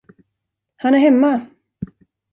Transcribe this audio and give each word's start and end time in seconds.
Han 0.75 0.93
är 0.93 0.99
hemma! 0.99 1.45